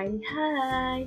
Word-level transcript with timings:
Hai 0.00 0.16
hai. 0.32 1.00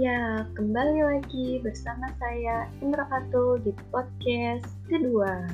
Ya 0.00 0.48
kembali 0.56 1.04
lagi 1.04 1.60
bersama 1.60 2.08
saya 2.16 2.72
Imraatul 2.80 3.60
di 3.60 3.68
podcast 3.92 4.64
kedua. 4.88 5.44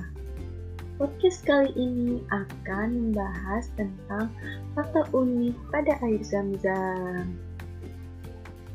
Podcast 0.94 1.42
kali 1.42 1.74
ini 1.74 2.22
akan 2.30 3.10
membahas 3.10 3.74
tentang 3.74 4.30
fakta 4.78 5.02
unik 5.10 5.58
pada 5.74 5.98
air 5.98 6.22
zam-zam. 6.22 7.34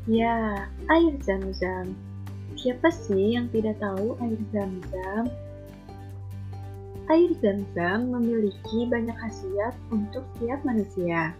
Ya, 0.04 0.68
air 0.92 1.16
zam-zam. 1.24 1.96
Siapa 2.60 2.92
sih 2.92 3.40
yang 3.40 3.48
tidak 3.48 3.80
tahu 3.80 4.12
air 4.20 4.36
zam-zam? 4.52 5.24
Air 7.08 7.32
zam-zam 7.40 8.12
memiliki 8.12 8.84
banyak 8.92 9.16
khasiat 9.16 9.72
untuk 9.88 10.20
setiap 10.36 10.60
manusia. 10.68 11.32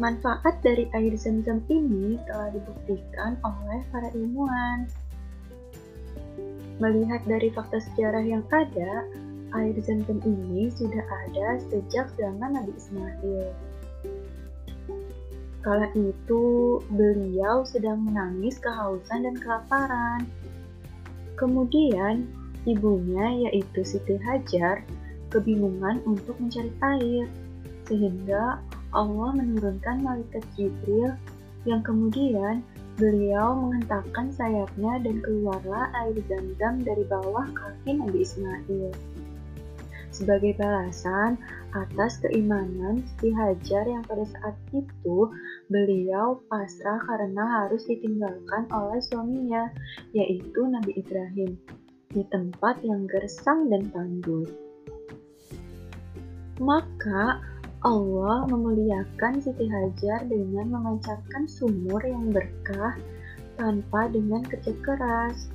Manfaat 0.00 0.64
dari 0.64 0.88
air 0.96 1.12
zam-zam 1.20 1.60
ini 1.68 2.16
telah 2.24 2.48
dibuktikan 2.48 3.36
oleh 3.44 3.84
para 3.92 4.08
ilmuwan. 4.16 4.88
Melihat 6.80 7.20
dari 7.28 7.52
fakta 7.52 7.76
sejarah 7.76 8.24
yang 8.24 8.40
ada, 8.48 9.04
air 9.52 9.76
zam-zam 9.84 10.16
ini 10.24 10.72
sudah 10.72 11.04
ada 11.04 11.60
sejak 11.68 12.08
zaman 12.16 12.56
Nabi 12.56 12.72
Ismail. 12.72 13.52
Kala 15.60 15.92
itu, 15.94 16.44
beliau 16.90 17.62
sedang 17.62 18.02
menangis 18.02 18.58
kehausan 18.58 19.28
dan 19.28 19.36
kelaparan. 19.38 20.26
Kemudian, 21.36 22.26
ibunya 22.66 23.46
yaitu 23.46 23.84
Siti 23.86 24.18
Hajar 24.18 24.82
kebingungan 25.30 26.02
untuk 26.08 26.34
mencari 26.42 26.72
air, 26.82 27.30
sehingga 27.86 28.58
Allah 28.92 29.32
menurunkan 29.36 30.04
malaikat 30.04 30.44
Jibril 30.56 31.16
yang 31.64 31.80
kemudian 31.80 32.60
beliau 33.00 33.56
menghentakkan 33.56 34.28
sayapnya 34.36 35.00
dan 35.00 35.24
keluarlah 35.24 35.88
air 36.04 36.16
zam-zam 36.28 36.84
dari 36.84 37.04
bawah 37.08 37.48
kaki 37.56 37.96
Nabi 37.96 38.20
Ismail. 38.20 38.92
Sebagai 40.12 40.60
balasan 40.60 41.40
atas 41.72 42.20
keimanan 42.20 43.00
Siti 43.00 43.32
Hajar 43.32 43.88
yang 43.88 44.04
pada 44.04 44.28
saat 44.28 44.52
itu 44.76 45.32
beliau 45.72 46.36
pasrah 46.52 47.00
karena 47.08 47.64
harus 47.64 47.88
ditinggalkan 47.88 48.68
oleh 48.68 49.00
suaminya, 49.00 49.72
yaitu 50.12 50.68
Nabi 50.68 51.00
Ibrahim, 51.00 51.56
di 52.12 52.22
tempat 52.28 52.84
yang 52.84 53.08
gersang 53.08 53.72
dan 53.72 53.88
tandus. 53.88 54.52
Maka 56.60 57.40
Allah 57.82 58.46
memuliakan 58.46 59.42
Siti 59.42 59.66
Hajar 59.66 60.22
dengan 60.30 60.70
memancarkan 60.70 61.50
sumur 61.50 61.98
yang 62.06 62.30
berkah 62.30 62.94
tanpa 63.58 64.06
dengan 64.06 64.46
kerja 64.46 64.70
keras. 64.86 65.50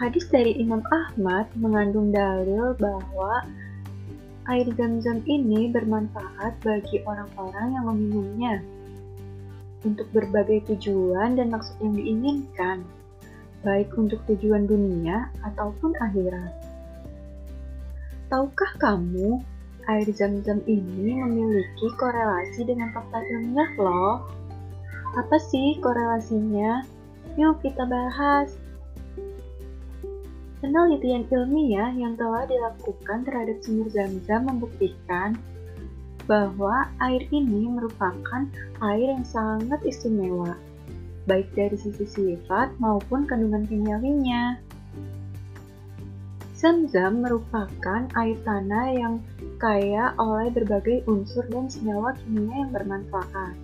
Hadis 0.00 0.24
dari 0.32 0.56
Imam 0.56 0.80
Ahmad 0.88 1.52
mengandung 1.52 2.16
dalil 2.16 2.72
bahwa 2.80 3.44
air 4.48 4.64
zam-zam 4.72 5.20
ini 5.28 5.68
bermanfaat 5.68 6.56
bagi 6.64 7.04
orang-orang 7.04 7.76
yang 7.76 7.84
meminumnya 7.92 8.54
untuk 9.84 10.08
berbagai 10.16 10.72
tujuan 10.72 11.36
dan 11.36 11.52
maksud 11.52 11.76
yang 11.84 11.92
diinginkan, 11.92 12.88
baik 13.60 13.92
untuk 14.00 14.24
tujuan 14.32 14.64
dunia 14.64 15.28
ataupun 15.44 15.92
akhirat. 16.00 16.71
Tahukah 18.32 18.72
kamu, 18.80 19.44
air 19.92 20.08
zam-zam 20.08 20.64
ini 20.64 21.20
memiliki 21.20 21.84
korelasi 22.00 22.64
dengan 22.64 22.88
fakta 22.96 23.20
ilmiah 23.20 23.68
loh. 23.76 24.24
Apa 25.20 25.36
sih 25.36 25.76
korelasinya? 25.84 26.80
Yuk 27.36 27.60
kita 27.60 27.84
bahas. 27.84 28.56
Penelitian 30.64 31.28
ilmiah 31.28 31.92
yang 31.92 32.16
telah 32.16 32.48
dilakukan 32.48 33.28
terhadap 33.28 33.60
sumur 33.60 33.92
zam-zam 33.92 34.48
membuktikan 34.48 35.36
bahwa 36.24 36.88
air 37.04 37.28
ini 37.36 37.68
merupakan 37.68 38.48
air 38.80 39.12
yang 39.12 39.28
sangat 39.28 39.84
istimewa, 39.84 40.56
baik 41.28 41.52
dari 41.52 41.76
sisi 41.76 42.08
sifat 42.08 42.72
maupun 42.80 43.28
kandungan 43.28 43.68
kimiawinya. 43.68 44.71
Zam-zam 46.62 47.26
merupakan 47.26 48.06
air 48.14 48.38
tanah 48.46 48.94
yang 48.94 49.18
kaya 49.58 50.14
oleh 50.14 50.46
berbagai 50.54 51.02
unsur 51.10 51.42
dan 51.50 51.66
senyawa 51.66 52.14
kimia 52.22 52.54
yang 52.54 52.70
bermanfaat. 52.70 53.58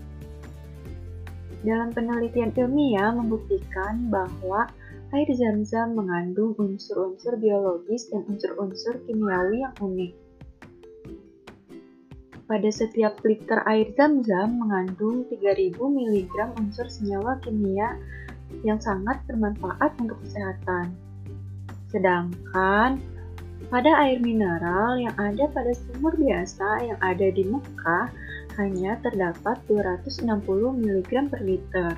Dalam 1.62 1.94
penelitian 1.94 2.50
ilmiah 2.58 3.14
membuktikan 3.14 4.10
bahwa 4.10 4.66
air 5.14 5.30
zam-zam 5.30 5.94
mengandung 5.94 6.58
unsur-unsur 6.58 7.38
biologis 7.38 8.10
dan 8.10 8.26
unsur-unsur 8.26 8.98
kimiawi 9.06 9.62
yang 9.62 9.74
unik. 9.78 10.12
Pada 12.50 12.70
setiap 12.74 13.22
liter 13.22 13.62
air 13.70 13.94
zam-zam 13.94 14.58
mengandung 14.58 15.22
3000 15.30 15.70
mg 15.78 16.34
unsur 16.58 16.90
senyawa 16.90 17.38
kimia 17.46 17.94
yang 18.66 18.82
sangat 18.82 19.22
bermanfaat 19.30 19.94
untuk 20.02 20.18
kesehatan. 20.26 21.07
Sedangkan 21.88 23.00
pada 23.68 23.90
air 24.04 24.20
mineral 24.22 24.96
yang 25.02 25.16
ada 25.18 25.50
pada 25.50 25.72
sumur 25.74 26.14
biasa 26.16 26.88
yang 26.88 26.98
ada 27.02 27.28
di 27.28 27.44
Mekah 27.44 28.06
hanya 28.60 28.96
terdapat 29.02 29.60
260 29.66 30.24
mg 30.78 31.10
per 31.28 31.40
liter. 31.42 31.92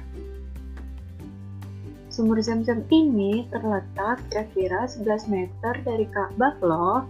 Sumur 2.10 2.42
zam-zam 2.42 2.82
ini 2.90 3.46
terletak 3.54 4.18
kira-kira 4.28 4.84
11 4.84 5.30
meter 5.30 5.74
dari 5.86 6.04
Ka'bah 6.10 6.58
loh, 6.60 7.06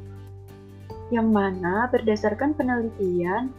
yang 1.10 1.32
mana 1.32 1.88
berdasarkan 1.90 2.54
penelitian 2.54 3.50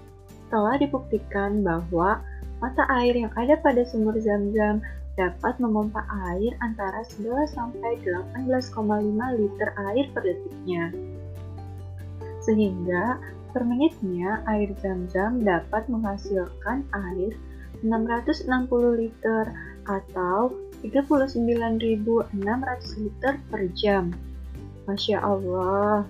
telah 0.54 0.78
dibuktikan 0.78 1.66
bahwa 1.66 2.22
mata 2.62 2.86
air 3.02 3.18
yang 3.18 3.34
ada 3.34 3.58
pada 3.58 3.82
sumur 3.84 4.16
zam-zam 4.22 4.80
dapat 5.20 5.60
memompa 5.60 6.04
air 6.32 6.56
antara 6.64 7.04
11 7.20 7.52
sampai 7.52 8.00
18,5 8.04 8.72
liter 9.38 9.70
air 9.92 10.06
per 10.16 10.24
detiknya. 10.24 10.84
Sehingga 12.42 13.20
per 13.52 13.68
menitnya 13.68 14.40
air 14.48 14.72
zam-zam 14.80 15.44
dapat 15.44 15.86
menghasilkan 15.92 16.88
air 16.96 17.36
660 17.84 18.48
liter 18.96 19.46
atau 19.90 20.56
39.600 20.82 22.32
liter 23.02 23.34
per 23.52 23.62
jam. 23.76 24.16
Masya 24.90 25.18
Allah. 25.22 26.08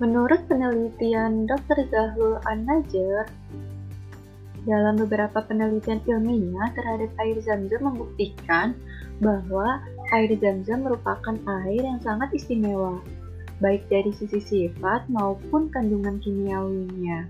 Menurut 0.00 0.40
penelitian 0.48 1.44
Dr. 1.44 1.84
Zahlul 1.92 2.40
An-Najjar, 2.48 3.28
dalam 4.68 5.00
beberapa 5.00 5.40
penelitian 5.44 6.04
ilmiah 6.04 6.68
terhadap 6.76 7.10
air 7.20 7.36
zam-zam 7.40 7.80
membuktikan 7.80 8.76
bahwa 9.20 9.80
air 10.12 10.32
zam-zam 10.36 10.84
merupakan 10.84 11.36
air 11.64 11.82
yang 11.84 12.00
sangat 12.00 12.28
istimewa, 12.36 13.00
baik 13.60 13.84
dari 13.88 14.12
sisi 14.12 14.40
sifat 14.40 15.08
maupun 15.08 15.72
kandungan 15.72 16.20
kimiawinya. 16.20 17.28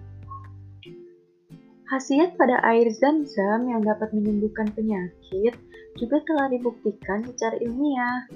Khasiat 1.90 2.38
pada 2.38 2.62
air 2.62 2.86
zam-zam 2.94 3.66
yang 3.66 3.82
dapat 3.82 4.14
menyembuhkan 4.14 4.70
penyakit 4.70 5.58
juga 5.98 6.22
telah 6.22 6.46
dibuktikan 6.46 7.26
secara 7.26 7.58
ilmiah, 7.58 8.30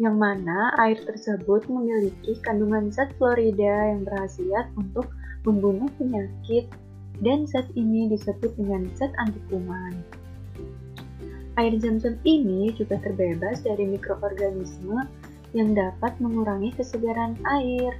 yang 0.00 0.16
mana 0.16 0.72
air 0.80 0.96
tersebut 1.04 1.68
memiliki 1.68 2.40
kandungan 2.40 2.88
zat 2.88 3.12
fluorida 3.20 3.92
yang 3.92 4.08
berhasiat 4.08 4.72
untuk 4.80 5.12
membunuh 5.44 5.90
penyakit 6.00 6.64
dan 7.22 7.46
zat 7.46 7.66
ini 7.74 8.10
disebut 8.10 8.54
dengan 8.54 8.86
zat 8.94 9.10
anti 9.18 9.40
kuman. 9.50 9.94
Air 11.58 11.74
zam-zam 11.82 12.14
ini 12.22 12.70
juga 12.78 13.02
terbebas 13.02 13.66
dari 13.66 13.82
mikroorganisme 13.90 15.10
yang 15.50 15.74
dapat 15.74 16.14
mengurangi 16.22 16.70
kesegaran 16.78 17.34
air 17.50 17.98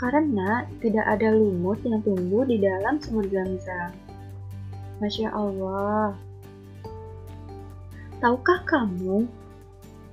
karena 0.00 0.64
tidak 0.80 1.04
ada 1.04 1.32
lumut 1.32 1.80
yang 1.84 2.00
tumbuh 2.00 2.44
di 2.48 2.60
dalam 2.60 2.96
sumur 3.00 3.28
zam-zam. 3.28 3.92
Masya 5.00 5.28
Allah. 5.32 6.16
Tahukah 8.16 8.64
kamu, 8.64 9.28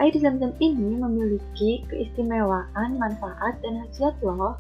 air 0.04 0.16
zam-zam 0.20 0.52
ini 0.60 1.00
memiliki 1.00 1.88
keistimewaan, 1.88 3.00
manfaat, 3.00 3.60
dan 3.64 3.88
khasiat 3.88 4.20
loh. 4.20 4.60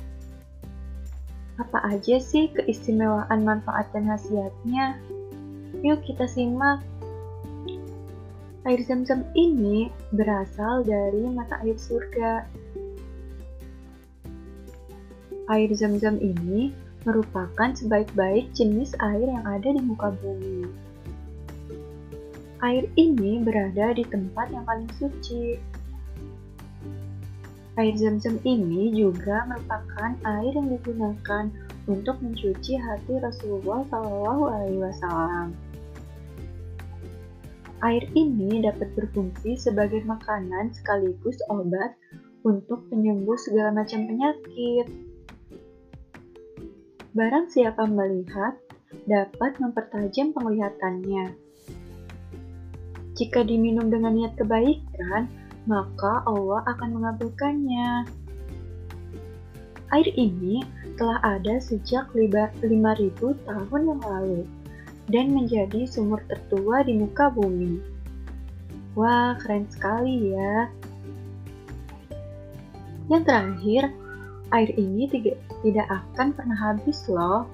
Apa 1.62 1.86
aja 1.86 2.18
sih 2.18 2.50
keistimewaan 2.50 3.46
manfaat 3.46 3.94
dan 3.94 4.10
khasiatnya? 4.10 4.98
Yuk 5.86 6.02
kita 6.02 6.26
simak. 6.26 6.82
Air 8.64 8.80
zam-zam 8.88 9.28
ini 9.36 9.92
berasal 10.16 10.88
dari 10.88 11.28
mata 11.30 11.60
air 11.62 11.76
surga. 11.76 12.48
Air 15.52 15.70
zam-zam 15.76 16.18
ini 16.24 16.72
merupakan 17.04 17.76
sebaik-baik 17.76 18.56
jenis 18.56 18.96
air 19.04 19.28
yang 19.28 19.44
ada 19.44 19.76
di 19.76 19.82
muka 19.84 20.16
bumi. 20.24 20.66
Air 22.64 22.88
ini 22.96 23.44
berada 23.44 23.92
di 23.92 24.08
tempat 24.08 24.48
yang 24.56 24.64
paling 24.64 24.88
suci. 24.96 25.60
Air 27.74 27.98
zam-zam 27.98 28.38
ini 28.46 28.94
juga 28.94 29.50
merupakan 29.50 30.14
air 30.22 30.54
yang 30.54 30.70
digunakan 30.70 31.50
untuk 31.90 32.22
mencuci 32.22 32.78
hati 32.78 33.18
Rasulullah 33.18 33.82
Shallallahu 33.90 34.44
Alaihi 34.46 34.80
Wasallam. 34.80 35.48
Air 37.82 38.06
ini 38.14 38.62
dapat 38.62 38.94
berfungsi 38.94 39.58
sebagai 39.58 40.06
makanan 40.06 40.70
sekaligus 40.72 41.36
obat 41.50 41.98
untuk 42.46 42.86
penyembuh 42.94 43.36
segala 43.42 43.74
macam 43.74 44.06
penyakit. 44.06 44.88
Barang 47.18 47.50
siapa 47.50 47.90
melihat, 47.90 48.54
dapat 49.10 49.58
mempertajam 49.58 50.32
penglihatannya. 50.38 51.36
Jika 53.14 53.46
diminum 53.46 53.90
dengan 53.90 54.14
niat 54.14 54.34
kebaikan, 54.38 55.30
maka 55.64 56.24
Allah 56.28 56.64
akan 56.68 56.90
mengabulkannya. 57.00 58.08
Air 59.94 60.10
ini 60.18 60.66
telah 60.98 61.22
ada 61.22 61.62
sejak 61.62 62.10
5000 62.18 62.60
tahun 63.46 63.82
yang 63.86 64.02
lalu 64.02 64.42
dan 65.12 65.36
menjadi 65.36 65.86
sumur 65.86 66.24
tertua 66.26 66.82
di 66.82 66.98
muka 66.98 67.30
bumi. 67.30 67.78
Wah, 68.98 69.38
keren 69.42 69.70
sekali 69.70 70.34
ya. 70.34 70.70
Yang 73.10 73.24
terakhir, 73.30 73.84
air 74.54 74.70
ini 74.78 75.10
tidak, 75.10 75.88
akan 75.90 76.28
pernah 76.34 76.58
habis 76.58 77.06
loh. 77.10 77.46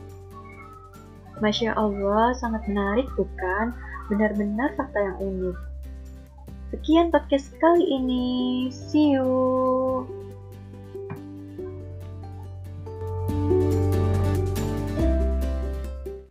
Masya 1.39 1.75
Allah, 1.75 2.35
sangat 2.35 2.67
menarik 2.67 3.07
bukan? 3.15 3.71
Benar-benar 4.11 4.75
fakta 4.75 4.99
yang 4.99 5.17
unik. 5.19 5.57
Sekian 6.69 7.09
podcast 7.09 7.49
kali 7.57 7.81
ini. 7.81 8.69
See 8.69 9.17
you. 9.17 9.68